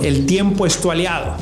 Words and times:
El 0.00 0.26
tiempo 0.26 0.64
es 0.64 0.80
tu 0.80 0.92
aliado. 0.92 1.34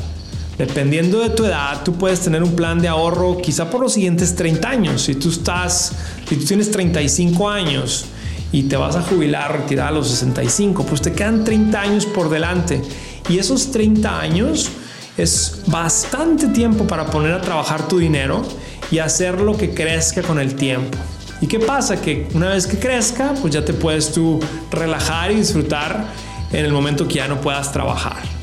Dependiendo 0.57 1.19
de 1.19 1.29
tu 1.29 1.45
edad, 1.45 1.83
tú 1.83 1.93
puedes 1.93 2.21
tener 2.21 2.41
un 2.41 2.55
plan 2.55 2.79
de 2.79 2.87
ahorro 2.87 3.37
quizá 3.37 3.69
por 3.69 3.81
los 3.81 3.93
siguientes 3.93 4.35
30 4.35 4.67
años. 4.67 5.03
Si 5.03 5.13
tú 5.13 5.29
estás, 5.29 5.93
si 6.27 6.37
tú 6.37 6.43
tienes 6.43 6.71
35 6.71 7.47
años 7.47 8.05
y 8.51 8.63
te 8.63 8.75
vas 8.75 8.95
a 8.95 9.03
jubilar, 9.03 9.55
retirar 9.55 9.89
a 9.89 9.91
los 9.91 10.07
65, 10.09 10.87
pues 10.87 11.03
te 11.03 11.13
quedan 11.13 11.43
30 11.43 11.79
años 11.79 12.07
por 12.07 12.31
delante. 12.31 12.81
Y 13.29 13.37
esos 13.37 13.71
30 13.71 14.19
años 14.19 14.71
es 15.17 15.61
bastante 15.67 16.47
tiempo 16.47 16.87
para 16.87 17.05
poner 17.05 17.33
a 17.33 17.41
trabajar 17.41 17.87
tu 17.87 17.99
dinero 17.99 18.41
y 18.89 18.97
hacer 18.97 19.39
lo 19.39 19.55
que 19.55 19.75
crezca 19.75 20.23
con 20.23 20.39
el 20.39 20.55
tiempo. 20.55 20.97
¿Y 21.41 21.45
qué 21.45 21.59
pasa? 21.59 22.01
Que 22.01 22.27
una 22.33 22.49
vez 22.49 22.65
que 22.65 22.79
crezca, 22.79 23.35
pues 23.39 23.53
ya 23.53 23.63
te 23.63 23.73
puedes 23.73 24.11
tú 24.11 24.39
relajar 24.71 25.31
y 25.31 25.35
disfrutar 25.35 26.07
en 26.51 26.65
el 26.65 26.71
momento 26.71 27.07
que 27.07 27.13
ya 27.17 27.27
no 27.27 27.39
puedas 27.39 27.71
trabajar. 27.71 28.36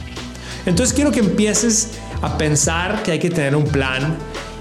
Entonces 0.66 0.94
quiero 0.94 1.10
que 1.12 1.20
empieces 1.20 1.98
a 2.22 2.38
pensar 2.38 3.02
que 3.02 3.12
hay 3.12 3.18
que 3.18 3.28
tener 3.28 3.54
un 3.54 3.64
plan 3.64 4.16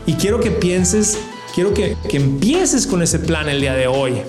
y 0.06 0.16
quiero 0.16 0.40
que 0.40 0.52
pienses, 0.52 1.18
quiero 1.56 1.74
que, 1.74 1.96
que 2.10 2.18
empieces 2.18 2.86
con 2.86 3.02
ese 3.02 3.20
plan 3.20 3.48
el 3.48 3.62
día 3.62 3.74
de 3.74 3.88
hoy. 3.88 4.22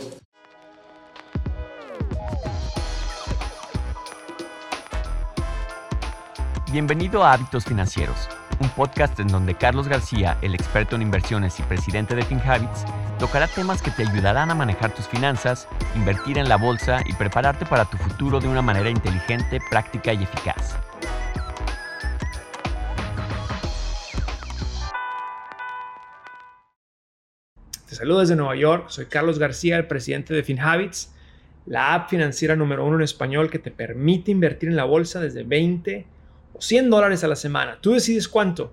Bienvenido 6.70 7.24
a 7.24 7.32
Hábitos 7.32 7.64
Financieros, 7.64 8.28
un 8.60 8.68
podcast 8.70 9.18
en 9.18 9.28
donde 9.28 9.54
Carlos 9.54 9.88
García, 9.88 10.38
el 10.42 10.54
experto 10.54 10.94
en 10.94 11.02
inversiones 11.02 11.58
y 11.58 11.62
presidente 11.64 12.14
de 12.14 12.22
FinHabits, 12.22 12.84
tocará 13.18 13.48
temas 13.48 13.82
que 13.82 13.90
te 13.90 14.02
ayudarán 14.02 14.50
a 14.50 14.54
manejar 14.54 14.92
tus 14.92 15.06
finanzas, 15.06 15.68
invertir 15.96 16.38
en 16.38 16.48
la 16.48 16.56
bolsa 16.56 17.00
y 17.04 17.12
prepararte 17.14 17.66
para 17.66 17.84
tu 17.84 17.96
futuro 17.96 18.38
de 18.38 18.48
una 18.48 18.62
manera 18.62 18.90
inteligente, 18.90 19.60
práctica 19.70 20.12
y 20.12 20.22
eficaz. 20.22 20.76
Te 27.94 27.98
saludo 27.98 28.18
desde 28.18 28.34
Nueva 28.34 28.56
York, 28.56 28.86
soy 28.88 29.06
Carlos 29.06 29.38
García, 29.38 29.76
el 29.76 29.86
presidente 29.86 30.34
de 30.34 30.42
FinHabits, 30.42 31.12
la 31.64 31.94
app 31.94 32.10
financiera 32.10 32.56
número 32.56 32.84
uno 32.84 32.96
en 32.96 33.02
español 33.02 33.48
que 33.48 33.60
te 33.60 33.70
permite 33.70 34.32
invertir 34.32 34.68
en 34.68 34.74
la 34.74 34.82
bolsa 34.82 35.20
desde 35.20 35.44
20 35.44 36.04
o 36.54 36.60
100 36.60 36.90
dólares 36.90 37.22
a 37.22 37.28
la 37.28 37.36
semana. 37.36 37.78
Tú 37.80 37.92
decides 37.92 38.26
cuánto. 38.26 38.72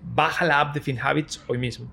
Baja 0.00 0.46
la 0.46 0.60
app 0.60 0.74
de 0.74 0.80
FinHabits 0.80 1.42
hoy 1.46 1.58
mismo. 1.58 1.92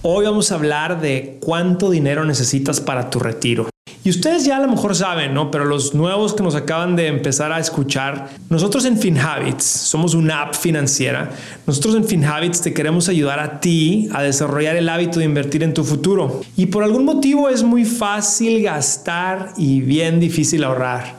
Hoy 0.00 0.24
vamos 0.24 0.50
a 0.50 0.54
hablar 0.54 1.02
de 1.02 1.36
cuánto 1.42 1.90
dinero 1.90 2.24
necesitas 2.24 2.80
para 2.80 3.10
tu 3.10 3.18
retiro. 3.18 3.73
Y 4.04 4.10
ustedes 4.10 4.44
ya 4.44 4.58
a 4.58 4.60
lo 4.60 4.68
mejor 4.68 4.94
saben, 4.94 5.32
¿no? 5.32 5.50
Pero 5.50 5.64
los 5.64 5.94
nuevos 5.94 6.34
que 6.34 6.42
nos 6.42 6.54
acaban 6.54 6.94
de 6.94 7.06
empezar 7.06 7.52
a 7.52 7.58
escuchar, 7.58 8.28
nosotros 8.50 8.84
en 8.84 8.98
FinHabits 8.98 9.64
somos 9.64 10.12
una 10.12 10.42
app 10.42 10.54
financiera. 10.54 11.30
Nosotros 11.66 11.94
en 11.94 12.04
FinHabits 12.04 12.60
te 12.60 12.74
queremos 12.74 13.08
ayudar 13.08 13.40
a 13.40 13.60
ti 13.60 14.10
a 14.12 14.22
desarrollar 14.22 14.76
el 14.76 14.90
hábito 14.90 15.20
de 15.20 15.24
invertir 15.24 15.62
en 15.62 15.72
tu 15.72 15.84
futuro. 15.84 16.42
Y 16.54 16.66
por 16.66 16.84
algún 16.84 17.06
motivo 17.06 17.48
es 17.48 17.62
muy 17.62 17.86
fácil 17.86 18.62
gastar 18.62 19.54
y 19.56 19.80
bien 19.80 20.20
difícil 20.20 20.64
ahorrar. 20.64 21.16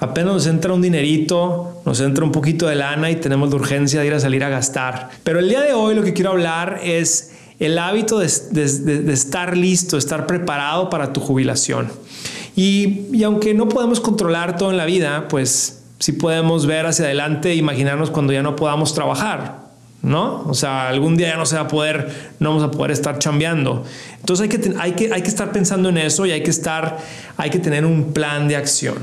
Apenas 0.00 0.34
nos 0.34 0.46
entra 0.46 0.74
un 0.74 0.82
dinerito, 0.82 1.80
nos 1.86 1.98
entra 2.00 2.24
un 2.24 2.32
poquito 2.32 2.66
de 2.68 2.74
lana 2.74 3.10
y 3.10 3.16
tenemos 3.16 3.48
la 3.48 3.56
urgencia 3.56 4.00
de 4.00 4.06
ir 4.06 4.12
a 4.14 4.20
salir 4.20 4.44
a 4.44 4.50
gastar. 4.50 5.08
Pero 5.24 5.38
el 5.38 5.48
día 5.48 5.62
de 5.62 5.72
hoy 5.72 5.94
lo 5.94 6.02
que 6.02 6.12
quiero 6.12 6.32
hablar 6.32 6.80
es 6.84 7.37
el 7.58 7.78
hábito 7.78 8.20
de, 8.20 8.26
estar 9.12 9.56
listo, 9.56 9.96
estar 9.96 10.26
preparado 10.26 10.90
para 10.90 11.12
tu 11.12 11.20
jubilación. 11.20 11.88
Y, 12.54 13.22
aunque 13.24 13.54
no 13.54 13.68
podemos 13.68 14.00
controlar 14.00 14.56
todo 14.56 14.70
en 14.70 14.76
la 14.76 14.84
vida, 14.84 15.28
pues 15.28 15.82
sí 15.98 16.12
podemos 16.12 16.66
ver 16.66 16.86
hacia 16.86 17.04
adelante 17.04 17.50
e 17.50 17.54
imaginarnos 17.56 18.10
cuando 18.10 18.32
ya 18.32 18.42
no 18.42 18.56
podamos 18.56 18.94
trabajar. 18.94 19.68
¿no? 20.00 20.44
O 20.46 20.54
sea, 20.54 20.88
algún 20.88 21.16
día 21.16 21.30
ya 21.30 21.36
no 21.36 21.44
se 21.44 21.56
va 21.56 21.62
a 21.62 21.68
poder, 21.68 22.32
no 22.38 22.50
vamos 22.50 22.62
a 22.62 22.70
poder 22.70 22.92
estar 22.92 23.18
chambeando. 23.18 23.84
Entonces 24.20 24.44
hay 24.44 24.48
que, 24.48 24.74
hay 24.78 24.92
que, 24.92 25.12
hay 25.12 25.22
que 25.22 25.28
estar 25.28 25.50
pensando 25.50 25.88
en 25.88 25.98
eso 25.98 26.24
y 26.24 26.30
hay 26.30 26.42
que 26.44 26.50
estar, 26.50 26.98
hay 27.36 27.50
que 27.50 27.58
tener 27.58 27.84
un 27.84 28.12
plan 28.12 28.46
de 28.46 28.54
acción. 28.54 28.98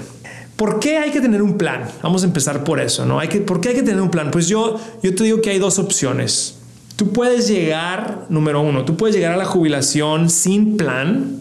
¿Por 0.55 0.79
qué 0.79 0.97
hay 0.97 1.11
que 1.11 1.19
tener 1.19 1.41
un 1.41 1.57
plan? 1.57 1.85
Vamos 2.01 2.23
a 2.23 2.27
empezar 2.27 2.63
por 2.63 2.79
eso, 2.79 3.05
¿no? 3.05 3.19
Hay 3.19 3.27
que, 3.27 3.41
¿Por 3.41 3.59
qué 3.59 3.69
hay 3.69 3.75
que 3.75 3.83
tener 3.83 4.01
un 4.01 4.09
plan? 4.09 4.31
Pues 4.31 4.47
yo, 4.47 4.79
yo 5.03 5.13
te 5.13 5.25
digo 5.25 5.41
que 5.41 5.49
hay 5.49 5.59
dos 5.59 5.79
opciones. 5.79 6.54
Tú 6.95 7.11
puedes 7.11 7.49
llegar, 7.49 8.25
número 8.29 8.61
uno, 8.61 8.85
tú 8.85 8.95
puedes 8.95 9.15
llegar 9.15 9.33
a 9.33 9.37
la 9.37 9.45
jubilación 9.45 10.29
sin 10.29 10.77
plan 10.77 11.39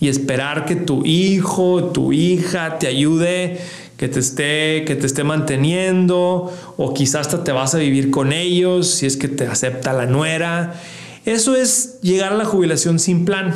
y 0.00 0.08
esperar 0.08 0.64
que 0.64 0.76
tu 0.76 1.04
hijo, 1.04 1.90
tu 1.92 2.12
hija 2.12 2.78
te 2.78 2.86
ayude, 2.86 3.60
que 3.98 4.08
te 4.08 4.20
esté, 4.20 4.84
que 4.86 4.96
te 4.96 5.06
esté 5.06 5.22
manteniendo, 5.22 6.50
o 6.78 6.94
quizás 6.94 7.26
hasta 7.26 7.44
te 7.44 7.52
vas 7.52 7.74
a 7.74 7.78
vivir 7.78 8.10
con 8.10 8.32
ellos 8.32 8.88
si 8.88 9.04
es 9.04 9.18
que 9.18 9.28
te 9.28 9.46
acepta 9.46 9.92
la 9.92 10.06
nuera. 10.06 10.74
Eso 11.26 11.54
es 11.54 12.00
llegar 12.00 12.32
a 12.32 12.36
la 12.36 12.46
jubilación 12.46 12.98
sin 12.98 13.26
plan. 13.26 13.54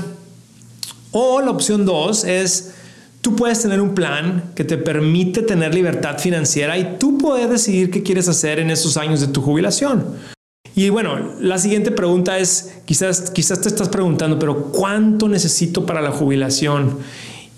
O 1.13 1.41
la 1.41 1.51
opción 1.51 1.87
dos 1.87 2.25
es 2.25 2.75
tú 3.23 3.37
puedes 3.37 3.63
tener 3.63 3.81
un 3.81 3.95
plan 3.95 4.53
que 4.55 4.65
te 4.65 4.77
permite 4.77 5.43
tener 5.43 5.75
libertad 5.75 6.19
financiera 6.19 6.77
y 6.77 6.97
tú 6.99 7.17
puedes 7.17 7.49
decidir 7.49 7.91
qué 7.91 8.03
quieres 8.03 8.29
hacer 8.29 8.59
en 8.59 8.71
esos 8.71 8.99
años 8.99 9.23
de 9.23 9.29
tu 9.29 9.41
jubilación. 9.41 10.38
Y 10.79 10.91
bueno, 10.91 11.19
la 11.41 11.59
siguiente 11.59 11.91
pregunta 11.91 12.39
es, 12.39 12.73
quizás, 12.85 13.33
quizás 13.33 13.61
te 13.61 13.67
estás 13.67 13.89
preguntando, 13.89 14.39
pero 14.39 14.67
¿cuánto 14.67 15.29
necesito 15.29 15.85
para 15.85 16.01
la 16.01 16.13
jubilación? 16.13 16.99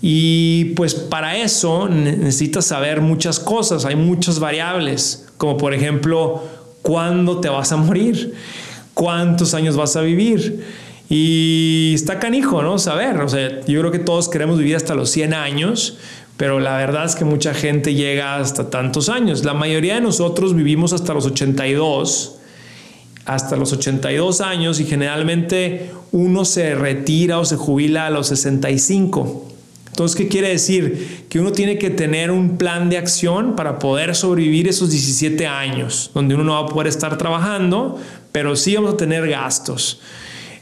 Y 0.01 0.73
pues 0.73 0.95
para 0.95 1.37
eso 1.37 1.87
necesitas 1.87 2.65
saber 2.65 2.99
muchas 2.99 3.39
cosas, 3.39 3.85
hay 3.85 3.95
muchas 3.95 4.39
variables, 4.39 5.27
como 5.37 5.55
por 5.57 5.75
ejemplo, 5.75 6.41
¿cuándo 6.81 7.39
te 7.39 7.47
vas 7.47 7.71
a 7.71 7.77
morir? 7.77 8.33
¿Cuántos 8.95 9.53
años 9.53 9.77
vas 9.77 9.95
a 9.95 10.01
vivir? 10.01 10.65
Y 11.07 11.91
está 11.93 12.17
canijo, 12.17 12.63
¿no? 12.63 12.79
Saber, 12.79 13.17
o 13.21 13.29
sea, 13.29 13.61
yo 13.67 13.81
creo 13.81 13.91
que 13.91 13.99
todos 13.99 14.29
queremos 14.29 14.57
vivir 14.57 14.77
hasta 14.77 14.95
los 14.95 15.11
100 15.11 15.35
años, 15.35 15.99
pero 16.37 16.59
la 16.59 16.75
verdad 16.77 17.05
es 17.05 17.13
que 17.13 17.23
mucha 17.23 17.53
gente 17.53 17.93
llega 17.93 18.37
hasta 18.37 18.71
tantos 18.71 19.09
años. 19.09 19.45
La 19.45 19.53
mayoría 19.53 19.93
de 19.93 20.01
nosotros 20.01 20.55
vivimos 20.55 20.91
hasta 20.91 21.13
los 21.13 21.27
82 21.27 22.39
hasta 23.33 23.55
los 23.55 23.71
82 23.71 24.41
años 24.41 24.79
y 24.81 24.85
generalmente 24.85 25.91
uno 26.11 26.43
se 26.43 26.75
retira 26.75 27.39
o 27.39 27.45
se 27.45 27.55
jubila 27.55 28.07
a 28.07 28.09
los 28.09 28.27
65. 28.27 29.47
Entonces, 29.87 30.17
¿qué 30.17 30.27
quiere 30.27 30.49
decir? 30.49 31.25
Que 31.29 31.39
uno 31.39 31.53
tiene 31.53 31.77
que 31.77 31.89
tener 31.89 32.29
un 32.29 32.57
plan 32.57 32.89
de 32.89 32.97
acción 32.97 33.55
para 33.55 33.79
poder 33.79 34.15
sobrevivir 34.15 34.67
esos 34.67 34.89
17 34.89 35.47
años, 35.47 36.11
donde 36.13 36.35
uno 36.35 36.43
no 36.43 36.53
va 36.53 36.59
a 36.59 36.65
poder 36.65 36.87
estar 36.87 37.17
trabajando, 37.17 37.99
pero 38.33 38.57
sí 38.57 38.75
vamos 38.75 38.95
a 38.95 38.97
tener 38.97 39.27
gastos. 39.29 40.01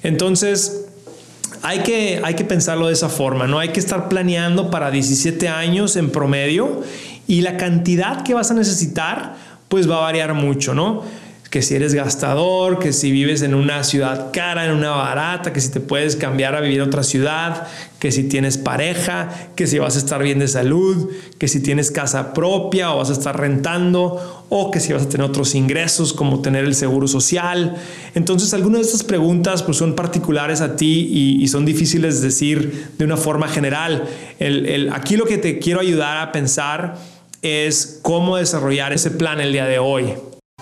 Entonces, 0.03 0.86
hay 1.63 1.80
que, 1.80 2.22
hay 2.24 2.36
que 2.36 2.44
pensarlo 2.44 2.88
de 2.88 2.94
esa 2.94 3.09
forma, 3.09 3.47
¿no? 3.47 3.57
Hay 3.57 3.69
que 3.69 3.80
estar 3.80 4.09
planeando 4.09 4.69
para 4.69 4.91
17 4.91 5.47
años 5.47 5.96
en 5.96 6.12
promedio 6.12 6.84
y 7.28 7.41
la 7.41 7.57
cantidad 7.57 8.24
que 8.24 8.36
vas 8.36 8.51
a 8.51 8.53
necesitar, 8.53 9.36
pues 9.69 9.90
va 9.90 9.97
a 9.97 10.01
variar 10.01 10.36
mucho, 10.36 10.75
¿no? 10.75 11.03
Que 11.50 11.64
si 11.64 11.76
eres 11.76 11.96
gastador, 11.96 12.78
que 12.78 12.94
si 12.94 13.12
vives 13.12 13.42
en 13.42 13.56
una 13.56 13.84
ciudad 13.84 14.32
cara, 14.32 14.66
en 14.66 14.72
una 14.72 14.92
barata, 14.92 15.52
que 15.52 15.62
si 15.62 15.70
te 15.70 15.80
puedes 15.80 16.16
cambiar 16.16 16.56
a 16.56 16.62
vivir 16.62 16.82
a 16.82 16.84
otra 16.84 17.02
ciudad, 17.02 17.68
que 17.98 18.12
si 18.12 18.24
tienes 18.24 18.58
pareja, 18.60 19.50
que 19.56 19.66
si 19.66 19.80
vas 19.80 19.96
a 19.96 20.00
estar 20.00 20.22
bien 20.22 20.38
de 20.38 20.48
salud, 20.48 21.10
que 21.40 21.48
si 21.48 21.60
tienes 21.60 21.90
casa 21.90 22.34
propia 22.34 22.94
o 22.94 22.98
vas 22.98 23.10
a 23.10 23.14
estar 23.14 23.40
rentando, 23.40 24.46
o 24.50 24.70
que 24.70 24.80
si 24.80 24.94
vas 24.94 25.04
a 25.04 25.10
tener 25.10 25.26
otros 25.26 25.56
ingresos 25.56 26.14
como 26.14 26.42
tener 26.42 26.66
el 26.66 26.76
seguro 26.76 27.08
social. 27.08 27.78
Entonces 28.14 28.54
algunas 28.54 28.81
de 28.81 28.86
estas 28.86 29.04
preguntas 29.04 29.64
pues, 29.64 29.78
son 29.78 29.96
particulares 29.96 30.62
a 30.62 30.76
ti 30.76 31.40
y, 31.42 31.48
son 31.48 31.66
difíciles 31.66 32.22
de 32.22 32.28
decir 32.28 32.92
de 33.00 33.06
una 33.06 33.18
forma 33.18 33.48
general. 33.48 34.08
El, 34.38 34.92
aquí 34.94 35.18
lo 35.18 35.26
que 35.26 35.40
te 35.40 35.58
quiero 35.58 35.80
ayudar 35.80 36.18
a 36.18 36.31
pensar 36.31 36.96
es 37.42 38.00
cómo 38.04 38.38
desarrollar 38.38 38.94
ese 38.94 39.10
plan 39.10 39.40
el 39.40 39.51
día 39.51 39.66
de 39.66 39.80
hoy. 39.80 40.13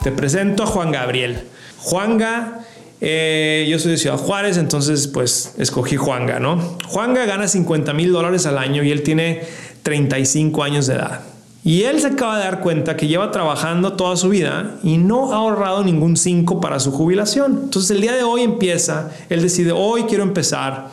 Te 0.03 0.11
presento 0.11 0.63
a 0.63 0.65
Juan 0.65 0.91
Gabriel. 0.91 1.43
Juanga, 1.79 2.65
eh, 3.01 3.67
yo 3.69 3.79
soy 3.79 3.91
de 3.91 3.97
Ciudad 3.97 4.17
Juárez, 4.17 4.57
entonces 4.57 5.07
pues 5.07 5.53
escogí 5.57 5.95
Juanga, 5.95 6.39
¿no? 6.39 6.77
Juanga 6.87 7.25
gana 7.25 7.47
50 7.47 7.93
mil 7.93 8.11
dólares 8.11 8.45
al 8.45 8.57
año 8.57 8.83
y 8.83 8.91
él 8.91 9.03
tiene 9.03 9.41
35 9.83 10.63
años 10.63 10.87
de 10.87 10.95
edad. 10.95 11.21
Y 11.63 11.83
él 11.83 11.99
se 11.99 12.07
acaba 12.07 12.37
de 12.37 12.45
dar 12.45 12.61
cuenta 12.61 12.95
que 12.95 13.07
lleva 13.07 13.31
trabajando 13.31 13.93
toda 13.93 14.15
su 14.15 14.29
vida 14.29 14.77
y 14.83 14.97
no 14.97 15.33
ha 15.33 15.37
ahorrado 15.37 15.83
ningún 15.83 16.15
5 16.15 16.61
para 16.61 16.79
su 16.79 16.91
jubilación. 16.91 17.59
Entonces 17.63 17.91
el 17.91 17.99
día 17.99 18.15
de 18.15 18.23
hoy 18.23 18.43
empieza, 18.43 19.11
él 19.29 19.41
decide, 19.41 19.73
hoy 19.73 20.03
quiero 20.03 20.23
empezar. 20.23 20.91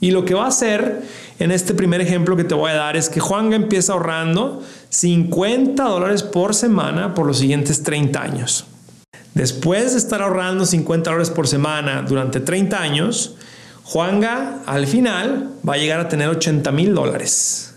Y 0.00 0.10
lo 0.10 0.24
que 0.24 0.34
va 0.34 0.44
a 0.44 0.48
hacer 0.48 1.02
en 1.38 1.52
este 1.52 1.74
primer 1.74 2.00
ejemplo 2.00 2.36
que 2.36 2.44
te 2.44 2.54
voy 2.54 2.70
a 2.70 2.74
dar 2.74 2.96
es 2.96 3.08
que 3.08 3.20
Juanga 3.20 3.54
empieza 3.56 3.92
ahorrando 3.92 4.62
50 4.90 5.82
dólares 5.82 6.22
por 6.22 6.54
semana 6.54 7.14
por 7.14 7.26
los 7.26 7.38
siguientes 7.38 7.82
30 7.82 8.20
años. 8.20 8.64
Después 9.34 9.92
de 9.92 9.98
estar 9.98 10.22
ahorrando 10.22 10.66
50 10.66 11.10
dólares 11.10 11.30
por 11.30 11.46
semana 11.46 12.02
durante 12.02 12.40
30 12.40 12.80
años, 12.80 13.36
Juanga 13.84 14.62
al 14.66 14.86
final 14.86 15.50
va 15.66 15.74
a 15.74 15.76
llegar 15.76 16.00
a 16.00 16.08
tener 16.08 16.28
80 16.28 16.72
mil 16.72 16.94
dólares. 16.94 17.74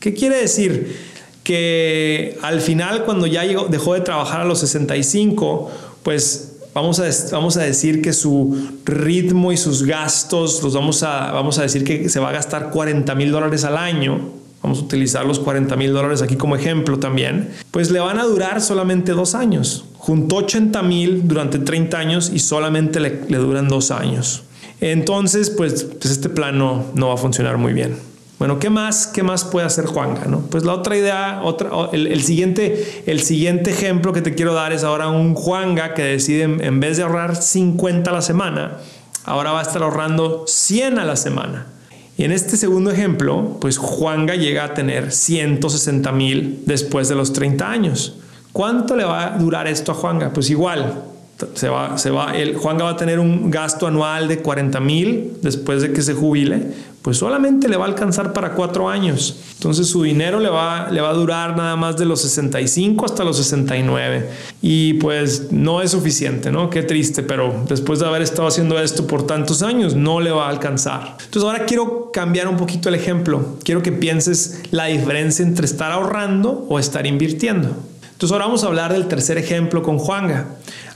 ¿Qué 0.00 0.14
quiere 0.14 0.36
decir? 0.36 0.96
Que 1.42 2.38
al 2.42 2.60
final 2.60 3.04
cuando 3.04 3.26
ya 3.26 3.44
llegó, 3.44 3.66
dejó 3.66 3.94
de 3.94 4.00
trabajar 4.00 4.42
a 4.42 4.44
los 4.44 4.60
65, 4.60 5.70
pues 6.02 6.58
vamos 6.74 7.00
a, 7.00 7.10
vamos 7.32 7.56
a 7.56 7.62
decir 7.62 8.00
que 8.00 8.12
su 8.12 8.70
ritmo 8.84 9.52
y 9.52 9.56
sus 9.56 9.82
gastos, 9.84 10.62
los 10.62 10.74
vamos 10.74 11.02
a, 11.02 11.32
vamos 11.32 11.58
a 11.58 11.62
decir 11.62 11.84
que 11.84 12.08
se 12.08 12.20
va 12.20 12.30
a 12.30 12.32
gastar 12.32 12.70
40 12.70 13.14
mil 13.14 13.30
dólares 13.30 13.64
al 13.64 13.76
año. 13.76 14.43
Vamos 14.64 14.78
a 14.78 14.82
utilizar 14.84 15.26
los 15.26 15.40
40 15.40 15.76
mil 15.76 15.92
dólares 15.92 16.22
aquí 16.22 16.36
como 16.36 16.56
ejemplo 16.56 16.98
también. 16.98 17.50
Pues 17.70 17.90
le 17.90 18.00
van 18.00 18.18
a 18.18 18.24
durar 18.24 18.62
solamente 18.62 19.12
dos 19.12 19.34
años. 19.34 19.84
Juntó 19.98 20.36
80 20.36 20.82
mil 20.82 21.28
durante 21.28 21.58
30 21.58 21.98
años 21.98 22.30
y 22.32 22.38
solamente 22.38 22.98
le, 22.98 23.10
duran 23.36 23.68
dos 23.68 23.90
años. 23.90 24.44
Entonces, 24.80 25.50
pues, 25.50 25.84
pues 25.84 26.06
este 26.06 26.30
plan 26.30 26.56
no, 26.56 26.86
va 26.96 27.12
a 27.12 27.18
funcionar 27.18 27.58
muy 27.58 27.74
bien. 27.74 27.98
Bueno, 28.38 28.58
¿qué 28.58 28.70
más, 28.70 29.06
qué 29.06 29.22
más 29.22 29.44
puede 29.44 29.66
hacer 29.66 29.84
Juanga? 29.84 30.24
¿no? 30.28 30.40
Pues 30.40 30.64
la 30.64 30.72
otra 30.72 30.96
idea, 30.96 31.42
otra, 31.44 31.68
el, 31.92 32.22
siguiente, 32.22 33.02
el 33.04 33.20
siguiente 33.20 33.70
ejemplo 33.70 34.14
que 34.14 34.22
te 34.22 34.34
quiero 34.34 34.54
dar 34.54 34.72
es 34.72 34.82
ahora 34.82 35.08
un 35.08 35.34
Juanga 35.34 35.92
que 35.92 36.04
decide 36.04 36.44
en 36.44 36.80
vez 36.80 36.96
de 36.96 37.02
ahorrar 37.02 37.36
50 37.36 38.10
a 38.10 38.14
la 38.14 38.22
semana, 38.22 38.78
ahora 39.24 39.52
va 39.52 39.58
a 39.60 39.62
estar 39.62 39.82
ahorrando 39.82 40.44
100 40.46 40.98
a 41.00 41.04
la 41.04 41.16
semana. 41.16 41.66
Y 42.16 42.24
en 42.24 42.32
este 42.32 42.56
segundo 42.56 42.90
ejemplo, 42.90 43.58
pues 43.60 43.76
Juanga 43.78 44.36
llega 44.36 44.64
a 44.64 44.74
tener 44.74 45.10
160 45.10 46.12
mil 46.12 46.62
después 46.66 47.08
de 47.08 47.16
los 47.16 47.32
30 47.32 47.68
años. 47.68 48.18
¿Cuánto 48.52 48.94
le 48.94 49.04
va 49.04 49.34
a 49.34 49.38
durar 49.38 49.66
esto 49.66 49.90
a 49.90 49.96
Juanga? 49.96 50.32
Pues 50.32 50.48
igual, 50.48 51.02
se 51.54 51.68
va, 51.68 51.98
se 51.98 52.10
va, 52.10 52.36
el, 52.36 52.56
Juanga 52.56 52.84
va 52.84 52.90
a 52.90 52.96
tener 52.96 53.18
un 53.18 53.50
gasto 53.50 53.86
anual 53.86 54.28
de 54.28 54.38
40 54.38 54.80
mil 54.80 55.32
después 55.42 55.82
de 55.82 55.92
que 55.92 56.02
se 56.02 56.14
jubile, 56.14 56.68
pues 57.02 57.18
solamente 57.18 57.68
le 57.68 57.76
va 57.76 57.84
a 57.84 57.88
alcanzar 57.88 58.32
para 58.32 58.52
cuatro 58.52 58.88
años. 58.88 59.36
Entonces 59.54 59.88
su 59.88 60.02
dinero 60.02 60.40
le 60.40 60.48
va, 60.48 60.88
le 60.90 61.02
va 61.02 61.10
a 61.10 61.12
durar 61.12 61.54
nada 61.54 61.76
más 61.76 61.98
de 61.98 62.06
los 62.06 62.22
65 62.22 63.04
hasta 63.04 63.24
los 63.24 63.36
69. 63.36 64.30
Y 64.62 64.94
pues 64.94 65.52
no 65.52 65.82
es 65.82 65.90
suficiente, 65.90 66.50
¿no? 66.50 66.70
Qué 66.70 66.82
triste, 66.82 67.22
pero 67.22 67.64
después 67.68 67.98
de 67.98 68.06
haber 68.06 68.22
estado 68.22 68.48
haciendo 68.48 68.80
esto 68.80 69.06
por 69.06 69.26
tantos 69.26 69.62
años, 69.62 69.94
no 69.94 70.20
le 70.20 70.30
va 70.30 70.46
a 70.46 70.48
alcanzar. 70.48 71.18
Entonces 71.22 71.42
ahora 71.42 71.66
quiero 71.66 72.10
cambiar 72.10 72.48
un 72.48 72.56
poquito 72.56 72.88
el 72.88 72.94
ejemplo. 72.94 73.58
Quiero 73.62 73.82
que 73.82 73.92
pienses 73.92 74.60
la 74.70 74.86
diferencia 74.86 75.44
entre 75.44 75.66
estar 75.66 75.92
ahorrando 75.92 76.64
o 76.70 76.78
estar 76.78 77.06
invirtiendo. 77.06 77.76
Entonces 78.14 78.32
ahora 78.32 78.46
vamos 78.46 78.62
a 78.62 78.68
hablar 78.68 78.92
del 78.92 79.08
tercer 79.08 79.38
ejemplo 79.38 79.82
con 79.82 79.98
Juanga. 79.98 80.46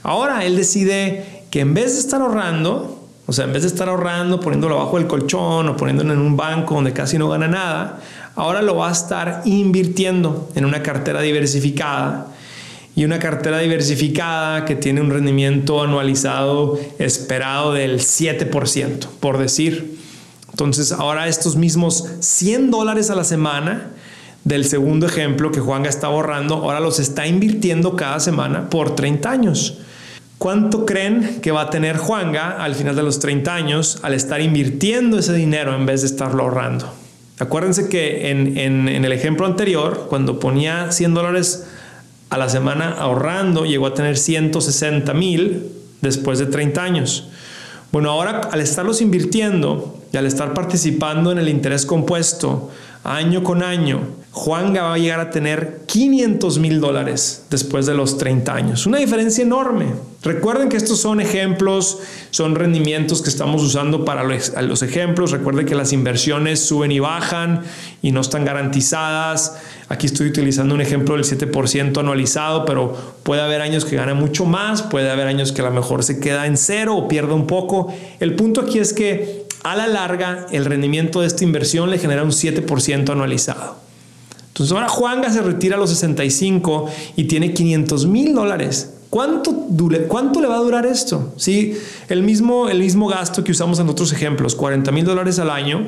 Ahora 0.03 0.45
él 0.45 0.55
decide 0.55 1.43
que 1.51 1.59
en 1.59 1.73
vez 1.73 1.93
de 1.93 1.99
estar 1.99 2.21
ahorrando, 2.21 3.07
o 3.25 3.33
sea, 3.33 3.43
en 3.43 3.51
vez 3.51 3.63
de 3.63 3.67
estar 3.67 3.89
ahorrando, 3.89 4.39
poniéndolo 4.39 4.79
abajo 4.79 4.97
del 4.97 5.05
colchón 5.05 5.67
o 5.67 5.75
poniéndolo 5.75 6.13
en 6.13 6.19
un 6.19 6.37
banco 6.37 6.75
donde 6.75 6.93
casi 6.93 7.17
no 7.17 7.27
gana 7.27 7.49
nada, 7.49 7.99
ahora 8.35 8.61
lo 8.61 8.77
va 8.77 8.87
a 8.87 8.93
estar 8.93 9.41
invirtiendo 9.43 10.49
en 10.55 10.63
una 10.63 10.81
cartera 10.81 11.21
diversificada. 11.21 12.27
Y 12.95 13.05
una 13.05 13.19
cartera 13.19 13.59
diversificada 13.59 14.65
que 14.65 14.75
tiene 14.75 14.99
un 14.99 15.09
rendimiento 15.09 15.81
anualizado 15.81 16.79
esperado 16.99 17.73
del 17.73 17.99
7%, 17.99 19.07
por 19.19 19.37
decir. 19.37 19.99
Entonces, 20.51 20.91
ahora 20.91 21.27
estos 21.27 21.55
mismos 21.55 22.05
100 22.19 22.71
dólares 22.71 23.09
a 23.09 23.15
la 23.15 23.23
semana 23.23 23.91
del 24.43 24.65
segundo 24.65 25.05
ejemplo 25.05 25.51
que 25.51 25.59
Juan 25.59 25.85
está 25.85 26.07
ahorrando, 26.07 26.55
ahora 26.55 26.79
los 26.79 26.99
está 26.99 27.27
invirtiendo 27.27 27.95
cada 27.95 28.19
semana 28.19 28.69
por 28.69 28.95
30 28.95 29.29
años. 29.29 29.79
¿Cuánto 30.39 30.85
creen 30.85 31.41
que 31.41 31.51
va 31.51 31.63
a 31.63 31.69
tener 31.69 31.97
Juanga 31.97 32.63
al 32.63 32.73
final 32.73 32.95
de 32.95 33.03
los 33.03 33.19
30 33.19 33.53
años 33.53 33.99
al 34.03 34.13
estar 34.13 34.39
invirtiendo 34.39 35.19
ese 35.19 35.33
dinero 35.33 35.75
en 35.75 35.85
vez 35.85 36.01
de 36.01 36.07
estarlo 36.07 36.43
ahorrando? 36.43 36.93
Acuérdense 37.39 37.89
que 37.89 38.31
en, 38.31 38.87
el 38.87 39.11
ejemplo 39.11 39.45
anterior, 39.45 40.07
cuando 40.09 40.39
ponía 40.39 40.91
100 40.91 41.13
dólares 41.13 41.67
a 42.29 42.37
la 42.37 42.47
semana 42.47 42.89
ahorrando, 42.97 43.65
llegó 43.65 43.87
a 43.87 43.93
tener 43.93 44.17
160 44.17 45.13
mil 45.13 45.71
después 46.01 46.39
de 46.39 46.45
30 46.45 46.83
años. 46.83 47.29
Bueno, 47.91 48.09
ahora 48.09 48.41
al 48.51 48.61
estarlos 48.61 49.01
invirtiendo 49.01 50.01
y 50.13 50.17
al 50.17 50.25
estar 50.25 50.53
participando 50.53 51.31
en 51.31 51.37
el 51.37 51.49
interés 51.49 51.85
compuesto 51.85 52.71
año 53.03 53.43
con 53.43 53.63
año, 53.63 54.01
Juan 54.31 54.75
va 54.75 54.93
a 54.93 54.97
llegar 54.97 55.19
a 55.19 55.31
tener 55.31 55.81
500 55.87 56.59
mil 56.59 56.79
dólares 56.79 57.45
después 57.49 57.87
de 57.87 57.95
los 57.95 58.19
30 58.19 58.53
años. 58.53 58.85
Una 58.85 58.99
diferencia 58.99 59.43
enorme. 59.43 59.87
Recuerden 60.21 60.69
que 60.69 60.77
estos 60.77 60.99
son 60.99 61.19
ejemplos, 61.19 61.99
son 62.29 62.53
rendimientos 62.53 63.23
que 63.23 63.29
estamos 63.29 63.63
usando 63.63 64.05
para 64.05 64.23
los, 64.23 64.83
ejemplos. 64.83 65.31
Recuerden 65.31 65.65
que 65.65 65.73
las 65.73 65.93
inversiones 65.93 66.59
suben 66.59 66.91
y 66.91 66.99
bajan 66.99 67.63
y 68.03 68.11
no 68.11 68.21
están 68.21 68.45
garantizadas. 68.45 69.57
Aquí 69.87 70.05
estoy 70.05 70.27
utilizando 70.27 70.75
un 70.75 70.81
ejemplo 70.81 71.15
del 71.15 71.23
7% 71.23 71.97
anualizado, 71.99 72.65
pero 72.65 72.95
puede 73.23 73.41
haber 73.41 73.61
años 73.61 73.83
que 73.83 73.95
gana 73.95 74.13
mucho 74.13 74.45
más, 74.45 74.83
puede 74.83 75.09
haber 75.09 75.25
años 75.25 75.51
que 75.51 75.61
a 75.61 75.65
lo 75.65 75.71
mejor 75.71 76.03
se 76.03 76.19
queda 76.19 76.45
en 76.45 76.55
cero 76.55 76.95
o 76.95 77.07
pierde 77.07 77.33
un 77.33 77.47
poco. 77.47 77.91
El 78.19 78.35
punto 78.35 78.61
aquí 78.61 78.77
es 78.77 78.93
que 78.93 79.45
a 79.63 79.75
la 79.75 79.87
larga 79.87 80.45
el 80.51 80.65
rendimiento 80.65 81.21
de 81.21 81.27
esta 81.27 81.43
inversión 81.43 81.89
le 81.89 81.97
genera 81.97 82.23
un 82.23 82.31
7% 82.31 83.09
anualizado. 83.09 83.88
Entonces 84.59 84.75
ahora 84.75 84.89
Juanga 84.89 85.31
se 85.31 85.41
retira 85.41 85.77
a 85.77 85.79
los 85.79 85.89
65 85.89 86.89
y 87.15 87.23
tiene 87.23 87.53
500 87.53 88.05
mil 88.07 88.35
dólares. 88.35 88.91
¿Cuánto, 89.09 89.67
¿Cuánto 90.09 90.41
le 90.41 90.47
va 90.49 90.57
a 90.57 90.59
durar 90.59 90.85
esto? 90.85 91.33
Sí, 91.37 91.77
el 92.09 92.23
mismo, 92.23 92.67
el 92.67 92.79
mismo 92.79 93.07
gasto 93.07 93.41
que 93.45 93.53
usamos 93.53 93.79
en 93.79 93.87
otros 93.87 94.11
ejemplos, 94.11 94.55
40 94.55 94.91
mil 94.91 95.05
dólares 95.05 95.39
al 95.39 95.49
año, 95.49 95.87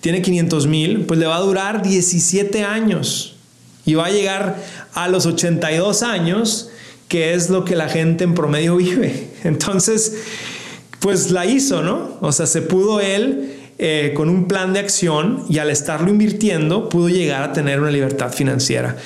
tiene 0.00 0.22
500 0.22 0.66
mil, 0.66 1.02
pues 1.02 1.20
le 1.20 1.26
va 1.26 1.36
a 1.36 1.40
durar 1.40 1.82
17 1.82 2.64
años 2.64 3.36
y 3.84 3.94
va 3.94 4.06
a 4.06 4.10
llegar 4.10 4.60
a 4.94 5.06
los 5.06 5.24
82 5.24 6.02
años, 6.02 6.70
que 7.06 7.32
es 7.34 7.48
lo 7.48 7.64
que 7.64 7.76
la 7.76 7.88
gente 7.88 8.24
en 8.24 8.34
promedio 8.34 8.74
vive. 8.78 9.30
Entonces, 9.44 10.16
pues 10.98 11.30
la 11.30 11.46
hizo, 11.46 11.82
¿no? 11.82 12.18
O 12.20 12.32
sea, 12.32 12.46
se 12.46 12.60
pudo 12.60 12.98
él 12.98 13.65
eh, 13.78 14.12
con 14.16 14.30
un 14.30 14.48
plan 14.48 14.72
de 14.72 14.80
acción 14.80 15.44
y 15.50 15.58
al 15.58 15.68
estarlo 15.68 16.08
invirtiendo 16.08 16.88
pudo 16.88 17.10
llegar 17.10 17.42
a 17.42 17.52
tener 17.52 17.78
una 17.78 17.90
libertad 17.90 18.32
financiera. 18.32 18.96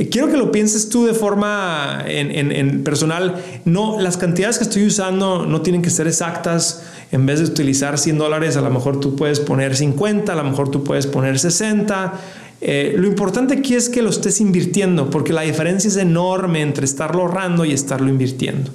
Eh, 0.00 0.08
quiero 0.08 0.28
que 0.28 0.36
lo 0.36 0.52
pienses 0.52 0.88
tú 0.88 1.06
de 1.06 1.14
forma 1.14 2.04
en, 2.06 2.84
personal. 2.84 3.42
No, 3.64 4.00
las 4.00 4.16
cantidades 4.16 4.58
que 4.58 4.64
estoy 4.64 4.86
usando 4.86 5.46
no 5.46 5.62
tienen 5.62 5.82
que 5.82 5.90
ser 5.90 6.06
exactas. 6.06 6.82
En 7.12 7.26
vez 7.26 7.40
de 7.40 7.46
utilizar 7.46 7.98
100 7.98 8.18
dólares, 8.18 8.56
a 8.56 8.60
lo 8.60 8.70
mejor 8.70 9.00
tú 9.00 9.16
puedes 9.16 9.40
poner 9.40 9.76
50, 9.76 10.32
a 10.32 10.36
lo 10.36 10.44
mejor 10.44 10.70
tú 10.70 10.84
puedes 10.84 11.06
poner 11.06 11.38
60. 11.38 12.14
Eh, 12.62 12.94
lo 12.96 13.06
importante 13.06 13.54
aquí 13.54 13.74
es 13.74 13.88
que 13.88 14.02
lo 14.02 14.10
estés 14.10 14.40
invirtiendo, 14.40 15.10
porque 15.10 15.32
la 15.32 15.42
diferencia 15.42 15.88
es 15.88 15.96
enorme 15.96 16.60
entre 16.60 16.84
estarlo 16.84 17.22
ahorrando 17.22 17.64
y 17.64 17.72
estarlo 17.72 18.08
invirtiendo. 18.08 18.70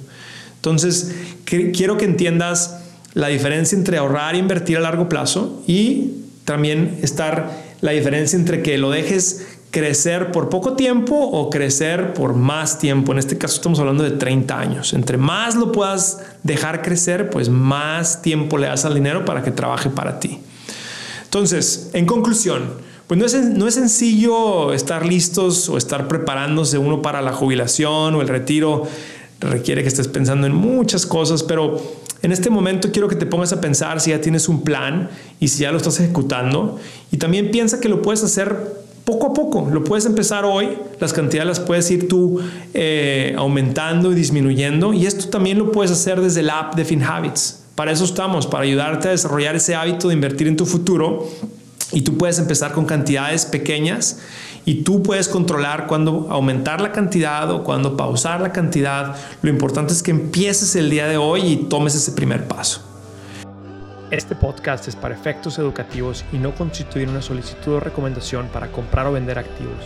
Entonces, 0.56 1.14
quiero 1.44 1.96
que 1.96 2.04
entiendas 2.04 2.75
la 3.16 3.28
diferencia 3.28 3.78
entre 3.78 3.96
ahorrar 3.96 4.34
e 4.34 4.38
invertir 4.38 4.76
a 4.76 4.80
largo 4.80 5.08
plazo 5.08 5.62
y 5.66 6.10
también 6.44 6.98
estar 7.00 7.50
la 7.80 7.92
diferencia 7.92 8.38
entre 8.38 8.62
que 8.62 8.76
lo 8.76 8.90
dejes 8.90 9.46
crecer 9.70 10.32
por 10.32 10.50
poco 10.50 10.74
tiempo 10.74 11.16
o 11.16 11.48
crecer 11.48 12.12
por 12.12 12.34
más 12.34 12.78
tiempo. 12.78 13.12
En 13.12 13.18
este 13.18 13.38
caso 13.38 13.54
estamos 13.56 13.78
hablando 13.78 14.04
de 14.04 14.10
30 14.10 14.60
años. 14.60 14.92
Entre 14.92 15.16
más 15.16 15.54
lo 15.54 15.72
puedas 15.72 16.20
dejar 16.42 16.82
crecer, 16.82 17.30
pues 17.30 17.48
más 17.48 18.20
tiempo 18.20 18.58
le 18.58 18.66
das 18.66 18.84
al 18.84 18.92
dinero 18.92 19.24
para 19.24 19.42
que 19.42 19.50
trabaje 19.50 19.88
para 19.88 20.20
ti. 20.20 20.40
Entonces, 21.24 21.88
en 21.94 22.04
conclusión, 22.04 22.64
pues 23.06 23.18
no 23.18 23.24
es, 23.24 23.34
no 23.34 23.66
es 23.66 23.74
sencillo 23.76 24.74
estar 24.74 25.06
listos 25.06 25.70
o 25.70 25.78
estar 25.78 26.06
preparándose 26.06 26.76
uno 26.76 27.00
para 27.00 27.22
la 27.22 27.32
jubilación 27.32 28.14
o 28.14 28.20
el 28.20 28.28
retiro. 28.28 28.86
Requiere 29.40 29.80
que 29.80 29.88
estés 29.88 30.08
pensando 30.08 30.46
en 30.46 30.54
muchas 30.54 31.06
cosas, 31.06 31.42
pero 31.42 31.80
en 32.22 32.32
este 32.32 32.50
momento 32.50 32.90
quiero 32.92 33.08
que 33.08 33.16
te 33.16 33.26
pongas 33.26 33.52
a 33.52 33.60
pensar 33.60 34.00
si 34.00 34.10
ya 34.10 34.20
tienes 34.20 34.48
un 34.48 34.62
plan 34.62 35.10
y 35.38 35.48
si 35.48 35.62
ya 35.62 35.70
lo 35.70 35.76
estás 35.76 36.00
ejecutando. 36.00 36.78
Y 37.12 37.18
también 37.18 37.50
piensa 37.50 37.80
que 37.80 37.88
lo 37.88 38.02
puedes 38.02 38.24
hacer 38.24 38.56
poco 39.04 39.28
a 39.28 39.34
poco. 39.34 39.68
Lo 39.72 39.84
puedes 39.84 40.04
empezar 40.04 40.44
hoy, 40.44 40.70
las 40.98 41.12
cantidades 41.12 41.46
las 41.46 41.60
puedes 41.60 41.90
ir 41.90 42.08
tú 42.08 42.40
eh, 42.74 43.34
aumentando 43.38 44.12
y 44.12 44.14
disminuyendo. 44.14 44.92
Y 44.92 45.06
esto 45.06 45.28
también 45.28 45.58
lo 45.58 45.70
puedes 45.72 45.92
hacer 45.92 46.20
desde 46.20 46.42
la 46.42 46.58
app 46.58 46.74
de 46.74 46.84
FinHabits. 46.84 47.62
Para 47.76 47.92
eso 47.92 48.04
estamos, 48.04 48.46
para 48.46 48.64
ayudarte 48.64 49.08
a 49.08 49.10
desarrollar 49.12 49.54
ese 49.54 49.74
hábito 49.74 50.08
de 50.08 50.14
invertir 50.14 50.48
en 50.48 50.56
tu 50.56 50.66
futuro. 50.66 51.28
Y 51.92 52.00
tú 52.00 52.18
puedes 52.18 52.38
empezar 52.40 52.72
con 52.72 52.84
cantidades 52.84 53.46
pequeñas 53.46 54.18
y 54.66 54.82
tú 54.82 55.02
puedes 55.02 55.28
controlar 55.28 55.86
cuándo 55.86 56.26
aumentar 56.28 56.80
la 56.80 56.92
cantidad 56.92 57.50
o 57.52 57.62
cuándo 57.62 57.96
pausar 57.96 58.40
la 58.40 58.52
cantidad. 58.52 59.16
Lo 59.40 59.48
importante 59.48 59.94
es 59.94 60.02
que 60.02 60.10
empieces 60.10 60.74
el 60.76 60.90
día 60.90 61.06
de 61.06 61.16
hoy 61.16 61.40
y 61.42 61.56
tomes 61.56 61.94
ese 61.94 62.12
primer 62.12 62.46
paso. 62.46 62.82
Este 64.10 64.34
podcast 64.34 64.88
es 64.88 64.96
para 64.96 65.14
efectos 65.14 65.58
educativos 65.58 66.24
y 66.32 66.38
no 66.38 66.54
constituye 66.54 67.06
una 67.06 67.22
solicitud 67.22 67.74
o 67.74 67.80
recomendación 67.80 68.48
para 68.48 68.70
comprar 68.70 69.06
o 69.06 69.12
vender 69.12 69.38
activos. 69.38 69.84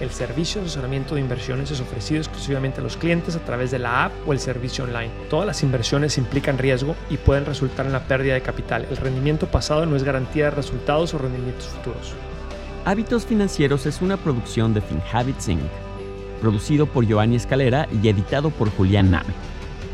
El 0.00 0.10
servicio 0.10 0.60
de 0.60 0.66
asesoramiento 0.66 1.14
de 1.14 1.20
inversiones 1.20 1.70
es 1.70 1.80
ofrecido 1.80 2.20
exclusivamente 2.20 2.80
a 2.80 2.82
los 2.82 2.96
clientes 2.96 3.36
a 3.36 3.44
través 3.44 3.70
de 3.70 3.78
la 3.78 4.06
app 4.06 4.12
o 4.26 4.32
el 4.32 4.40
servicio 4.40 4.84
online. 4.84 5.12
Todas 5.28 5.46
las 5.46 5.62
inversiones 5.62 6.18
implican 6.18 6.58
riesgo 6.58 6.96
y 7.10 7.18
pueden 7.18 7.44
resultar 7.44 7.84
en 7.84 7.92
la 7.92 8.08
pérdida 8.08 8.34
de 8.34 8.42
capital. 8.42 8.86
El 8.90 8.96
rendimiento 8.96 9.46
pasado 9.46 9.84
no 9.84 9.94
es 9.94 10.02
garantía 10.02 10.46
de 10.46 10.52
resultados 10.52 11.12
o 11.12 11.18
rendimientos 11.18 11.66
futuros. 11.66 12.14
Hábitos 12.84 13.26
Financieros 13.26 13.86
es 13.86 14.02
una 14.02 14.16
producción 14.16 14.74
de 14.74 14.80
FinHabits 14.80 15.48
Inc., 15.48 15.60
producido 16.40 16.86
por 16.86 17.06
Giovanni 17.06 17.36
Escalera 17.36 17.86
y 18.02 18.08
editado 18.08 18.50
por 18.50 18.70
Julián 18.70 19.12
Nave. 19.12 19.32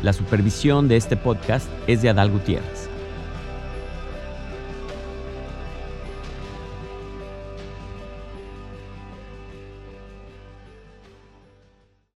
La 0.01 0.11
supervisión 0.11 0.87
de 0.87 0.97
este 0.97 1.15
podcast 1.15 1.69
es 1.85 2.01
de 2.01 2.09
Adal 2.09 2.31
Gutiérrez. 2.31 2.88